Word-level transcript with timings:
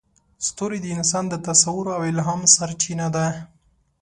ستوري 0.47 0.79
د 0.83 0.87
انسان 0.97 1.25
د 1.29 1.35
تصور 1.47 1.85
او 1.95 2.01
الهام 2.11 2.41
سرچینه 2.55 3.07
ده. 3.15 3.25